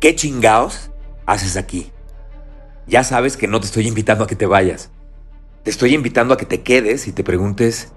[0.00, 0.92] ¿Qué chingaos
[1.26, 1.90] haces aquí?
[2.86, 4.92] Ya sabes que no te estoy invitando a que te vayas.
[5.64, 7.92] Te estoy invitando a que te quedes y te preguntes,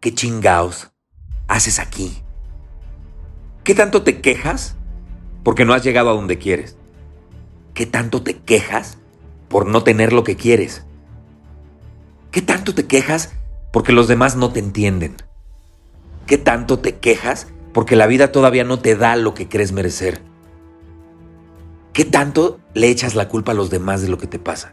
[0.00, 0.90] ¿qué chingaos
[1.48, 2.22] haces aquí?
[3.62, 4.76] ¿Qué tanto te quejas
[5.44, 6.78] porque no has llegado a donde quieres?
[7.74, 8.96] ¿Qué tanto te quejas
[9.48, 10.86] por no tener lo que quieres?
[12.30, 13.34] ¿Qué tanto te quejas
[13.70, 15.16] porque los demás no te entienden?
[16.26, 20.31] ¿Qué tanto te quejas porque la vida todavía no te da lo que crees merecer?
[21.92, 24.72] ¿Qué tanto le echas la culpa a los demás de lo que te pasa?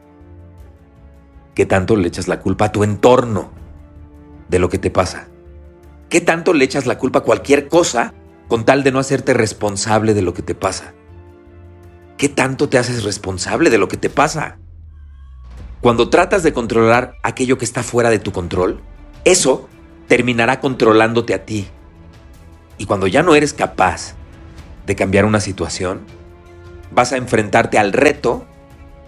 [1.53, 3.51] ¿Qué tanto le echas la culpa a tu entorno
[4.47, 5.27] de lo que te pasa?
[6.07, 8.13] ¿Qué tanto le echas la culpa a cualquier cosa
[8.47, 10.93] con tal de no hacerte responsable de lo que te pasa?
[12.17, 14.57] ¿Qué tanto te haces responsable de lo que te pasa?
[15.81, 18.81] Cuando tratas de controlar aquello que está fuera de tu control,
[19.25, 19.67] eso
[20.07, 21.67] terminará controlándote a ti.
[22.77, 24.15] Y cuando ya no eres capaz
[24.85, 26.05] de cambiar una situación,
[26.91, 28.45] vas a enfrentarte al reto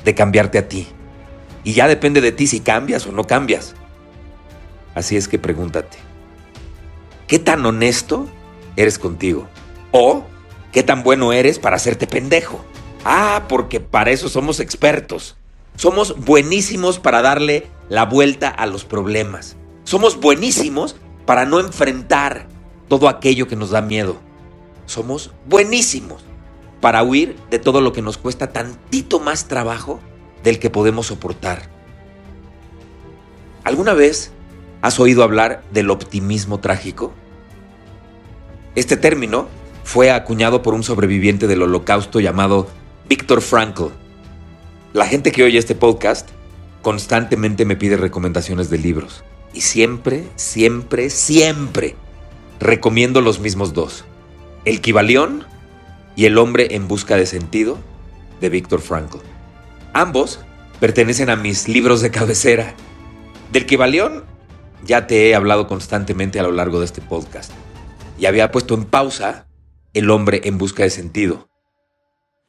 [0.04, 0.88] de cambiarte a ti.
[1.64, 3.76] Y ya depende de ti si cambias o no cambias.
[4.96, 5.98] Así es que pregúntate,
[7.28, 8.28] ¿qué tan honesto
[8.76, 9.48] eres contigo?
[9.92, 10.24] ¿O
[10.72, 12.64] qué tan bueno eres para hacerte pendejo?
[13.06, 15.38] Ah, porque para eso somos expertos.
[15.76, 19.56] Somos buenísimos para darle la vuelta a los problemas.
[19.86, 22.48] Somos buenísimos para no enfrentar
[22.90, 24.18] todo aquello que nos da miedo.
[24.86, 26.26] Somos buenísimos
[26.82, 30.00] para huir de todo lo que nos cuesta tantito más trabajo
[30.44, 31.70] del que podemos soportar.
[33.64, 34.32] ¿Alguna vez
[34.82, 37.14] has oído hablar del optimismo trágico?
[38.74, 39.48] Este término
[39.84, 42.68] fue acuñado por un sobreviviente del holocausto llamado
[43.08, 43.88] Viktor Frankl.
[44.94, 46.30] La gente que oye este podcast
[46.82, 49.24] constantemente me pide recomendaciones de libros.
[49.54, 51.96] Y siempre, siempre, siempre
[52.60, 54.06] recomiendo los mismos dos.
[54.66, 55.46] El Kibalión
[56.16, 57.78] y El hombre en busca de sentido
[58.40, 59.20] de Viktor Frankl.
[59.94, 60.40] Ambos
[60.80, 62.76] pertenecen a mis libros de cabecera.
[63.52, 64.24] Del Kibalión
[64.84, 67.52] ya te he hablado constantemente a lo largo de este podcast
[68.18, 69.48] y había puesto en pausa
[69.94, 71.50] El hombre en busca de sentido.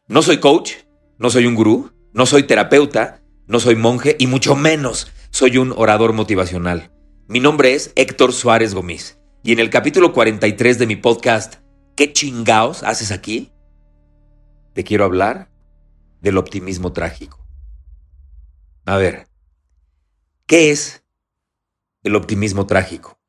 [0.09, 0.73] No soy coach,
[1.19, 5.73] no soy un gurú, no soy terapeuta, no soy monje y mucho menos soy un
[5.77, 6.93] orador motivacional.
[7.29, 11.62] Mi nombre es Héctor Suárez Gómez y en el capítulo 43 de mi podcast
[12.03, 13.53] ¿Qué chingaos haces aquí?
[14.73, 15.53] Te quiero hablar
[16.21, 17.47] del optimismo trágico.
[18.85, 19.29] A ver,
[20.47, 21.05] ¿qué es
[22.03, 23.21] el optimismo trágico?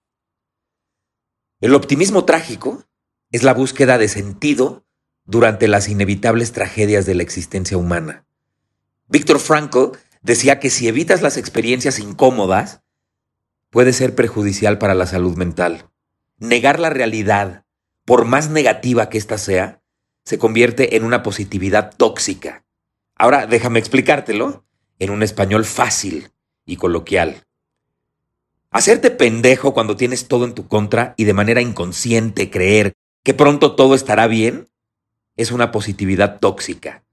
[1.62, 2.84] El optimismo trágico
[3.30, 4.88] es la búsqueda de sentido
[5.24, 8.26] durante las inevitables tragedias de la existencia humana.
[9.08, 12.82] Víctor Frankl decía que si evitas las experiencias incómodas,
[13.70, 15.92] puede ser perjudicial para la salud mental.
[16.40, 17.63] Negar la realidad
[18.06, 19.82] por más negativa que ésta sea,
[20.26, 22.66] se convierte en una positividad tóxica.
[23.16, 24.66] Ahora déjame explicártelo
[25.00, 26.32] en un español fácil
[26.66, 27.44] y coloquial.
[28.72, 32.94] Hacerte pendejo cuando tienes todo en tu contra y de manera inconsciente creer
[33.24, 34.68] que pronto todo estará bien
[35.38, 37.04] es una positividad tóxica.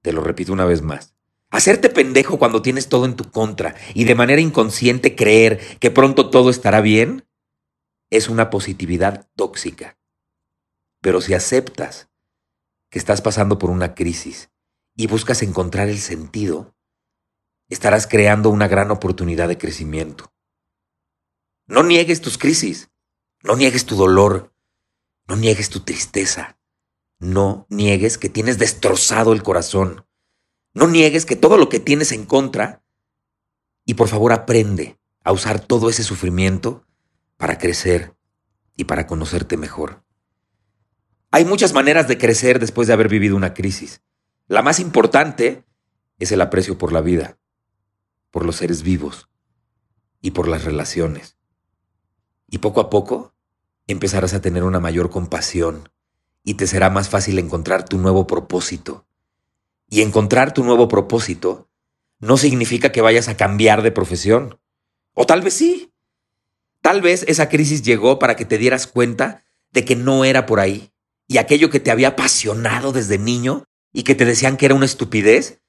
[0.00, 1.14] Te lo repito una vez más.
[1.50, 6.30] Hacerte pendejo cuando tienes todo en tu contra y de manera inconsciente creer que pronto
[6.30, 7.25] todo estará bien
[8.10, 9.98] es una positividad tóxica.
[11.00, 12.08] Pero si aceptas
[12.90, 14.50] que estás pasando por una crisis
[14.94, 16.76] y buscas encontrar el sentido,
[17.68, 20.32] estarás creando una gran oportunidad de crecimiento.
[21.66, 22.90] No niegues tus crisis,
[23.42, 24.54] no niegues tu dolor,
[25.26, 26.58] no niegues tu tristeza,
[27.18, 30.06] no niegues que tienes destrozado el corazón,
[30.74, 32.84] no niegues que todo lo que tienes en contra,
[33.84, 36.85] y por favor aprende a usar todo ese sufrimiento
[37.36, 38.14] para crecer
[38.76, 40.04] y para conocerte mejor.
[41.30, 44.02] Hay muchas maneras de crecer después de haber vivido una crisis.
[44.46, 45.64] La más importante
[46.18, 47.38] es el aprecio por la vida,
[48.30, 49.28] por los seres vivos
[50.20, 51.36] y por las relaciones.
[52.48, 53.34] Y poco a poco
[53.86, 55.88] empezarás a tener una mayor compasión
[56.42, 59.06] y te será más fácil encontrar tu nuevo propósito.
[59.88, 61.68] Y encontrar tu nuevo propósito
[62.18, 64.58] no significa que vayas a cambiar de profesión.
[65.12, 65.92] O tal vez sí.
[66.86, 70.60] Tal vez esa crisis llegó para que te dieras cuenta de que no era por
[70.60, 70.92] ahí
[71.26, 74.86] y aquello que te había apasionado desde niño y que te decían que era una
[74.86, 75.60] estupidez,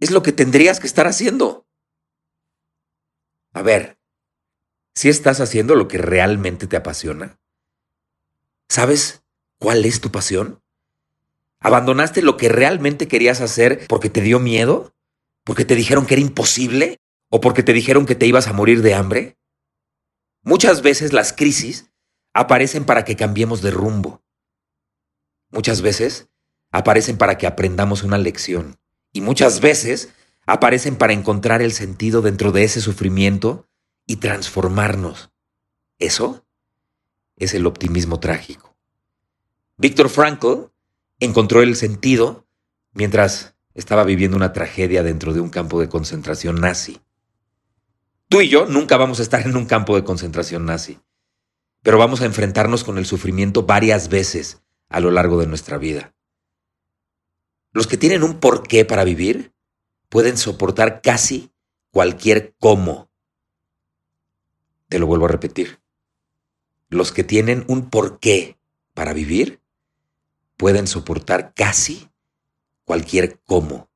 [0.00, 1.66] es lo que tendrías que estar haciendo.
[3.54, 3.96] A ver,
[4.94, 7.38] si estás haciendo lo que realmente te apasiona,
[8.68, 9.22] ¿sabes
[9.58, 10.60] cuál es tu pasión?
[11.58, 14.94] ¿Abandonaste lo que realmente querías hacer porque te dio miedo?
[15.42, 17.00] ¿Porque te dijeron que era imposible?
[17.30, 19.38] ¿O porque te dijeron que te ibas a morir de hambre?
[20.44, 21.90] Muchas veces las crisis
[22.34, 24.22] aparecen para que cambiemos de rumbo.
[25.50, 26.28] Muchas veces
[26.70, 28.76] aparecen para que aprendamos una lección.
[29.12, 30.12] Y muchas veces
[30.44, 33.68] aparecen para encontrar el sentido dentro de ese sufrimiento
[34.06, 35.30] y transformarnos.
[35.98, 36.44] Eso
[37.36, 38.76] es el optimismo trágico.
[39.78, 40.66] Víctor Frankl
[41.20, 42.46] encontró el sentido
[42.92, 47.00] mientras estaba viviendo una tragedia dentro de un campo de concentración nazi.
[48.28, 51.00] Tú y yo nunca vamos a estar en un campo de concentración nazi,
[51.82, 56.14] pero vamos a enfrentarnos con el sufrimiento varias veces a lo largo de nuestra vida.
[57.72, 59.52] Los que tienen un porqué para vivir
[60.08, 61.52] pueden soportar casi
[61.90, 63.10] cualquier cómo.
[64.88, 65.80] Te lo vuelvo a repetir.
[66.88, 68.58] Los que tienen un porqué
[68.94, 69.60] para vivir
[70.56, 72.08] pueden soportar casi
[72.84, 73.90] cualquier cómo.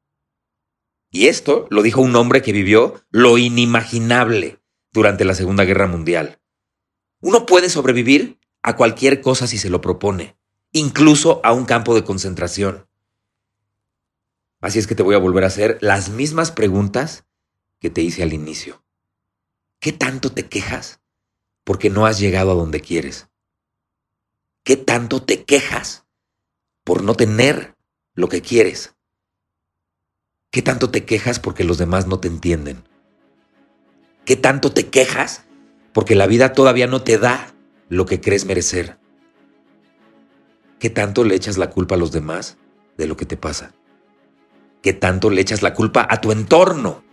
[1.11, 4.61] Y esto lo dijo un hombre que vivió lo inimaginable
[4.93, 6.41] durante la Segunda Guerra Mundial.
[7.21, 10.37] Uno puede sobrevivir a cualquier cosa si se lo propone,
[10.73, 12.89] incluso a un campo de concentración.
[14.61, 17.25] Así es que te voy a volver a hacer las mismas preguntas
[17.79, 18.83] que te hice al inicio.
[19.81, 21.01] ¿Qué tanto te quejas
[21.65, 23.29] porque no has llegado a donde quieres?
[24.65, 26.07] ¿Qué tanto te quejas
[26.85, 27.77] por no tener
[28.15, 28.98] lo que quieres?
[30.51, 32.83] ¿Qué tanto te quejas porque los demás no te entienden?
[34.25, 35.45] ¿Qué tanto te quejas
[35.93, 37.53] porque la vida todavía no te da
[37.91, 38.99] lo que crees merecer?
[40.79, 42.57] ¿Qué tanto le echas la culpa a los demás
[42.97, 43.75] de lo que te pasa?
[44.81, 47.05] ¿Qué tanto le echas la culpa a tu entorno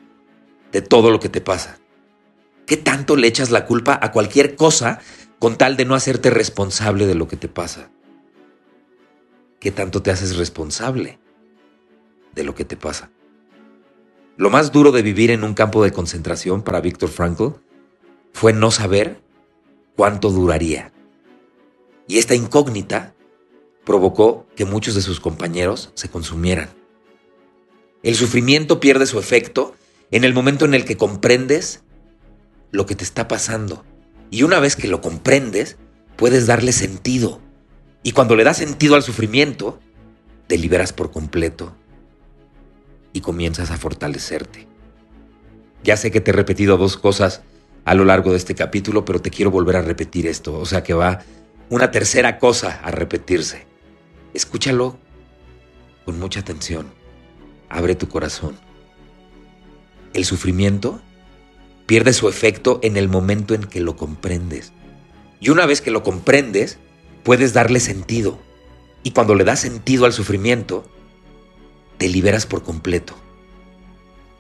[0.72, 1.80] de todo lo que te pasa?
[2.66, 5.00] ¿Qué tanto le echas la culpa a cualquier cosa
[5.40, 7.90] con tal de no hacerte responsable de lo que te pasa?
[9.60, 11.20] ¿Qué tanto te haces responsable
[12.34, 13.10] de lo que te pasa?
[14.38, 17.50] Lo más duro de vivir en un campo de concentración para Víctor Frankl
[18.34, 19.22] fue no saber
[19.96, 20.92] cuánto duraría.
[22.08, 23.14] Y esta incógnita
[23.86, 26.70] provocó que muchos de sus compañeros se consumieran.
[28.04, 29.74] El sufrimiento pierde su efecto
[30.12, 31.84] en el momento en el que comprendes
[32.72, 33.86] lo que te está pasando.
[34.32, 35.78] Y una vez que lo comprendes,
[36.18, 37.40] puedes darle sentido
[38.06, 39.80] y cuando le das sentido al sufrimiento,
[40.46, 41.76] te liberas por completo
[43.16, 44.68] y comienzas a fortalecerte.
[45.86, 47.44] Ya sé que te he repetido dos cosas
[47.86, 50.60] a lo largo de este capítulo, pero te quiero volver a repetir esto.
[50.60, 51.22] O sea que va
[51.70, 53.68] una tercera cosa a repetirse.
[54.34, 54.98] Escúchalo
[56.04, 56.92] con mucha atención.
[57.70, 58.58] Abre tu corazón.
[60.14, 61.00] El sufrimiento
[61.86, 64.74] pierde su efecto en el momento en que lo comprendes.
[65.40, 66.80] Y una vez que lo comprendes,
[67.24, 68.40] puedes darle sentido.
[69.04, 70.86] Y cuando le das sentido al sufrimiento,
[71.98, 73.16] te liberas por completo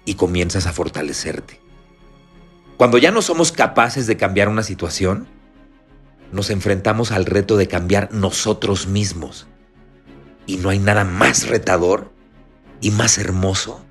[0.05, 1.59] y comienzas a fortalecerte.
[2.77, 5.27] Cuando ya no somos capaces de cambiar una situación,
[6.31, 9.47] nos enfrentamos al reto de cambiar nosotros mismos.
[10.45, 12.11] Y no hay nada más retador
[12.81, 13.83] y más hermoso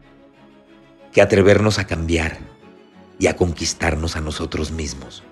[1.13, 2.39] que atrevernos a cambiar
[3.19, 5.23] y a conquistarnos a nosotros mismos.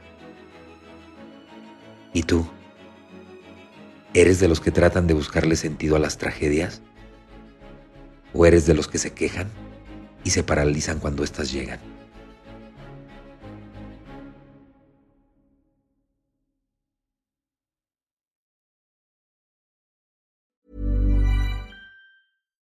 [2.14, 2.46] ¿Y tú?
[4.14, 6.82] ¿Eres de los que tratan de buscarle sentido a las tragedias?
[8.34, 9.50] ¿O eres de los que se quejan
[10.24, 11.80] y se paralizan cuando éstas llegan?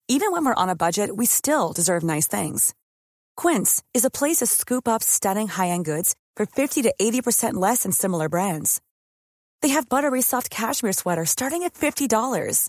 [0.08, 2.74] Even when we're on a budget, we still deserve nice things.
[3.34, 7.82] Quince is a place to scoop up stunning high-end goods for 50 to 80% less
[7.84, 8.80] than similar brands.
[9.62, 12.68] They have buttery soft cashmere sweaters starting at $50,